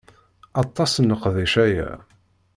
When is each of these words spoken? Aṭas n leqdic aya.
Aṭas 0.63 0.93
n 0.99 1.09
leqdic 1.11 1.53
aya. 1.65 1.89